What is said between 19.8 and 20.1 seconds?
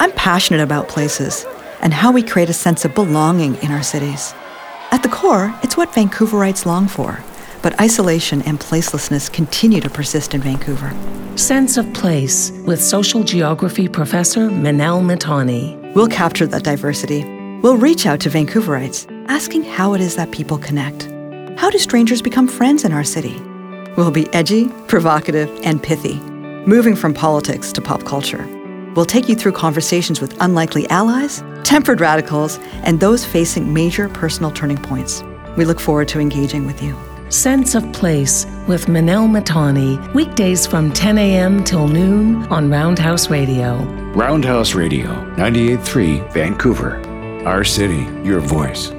it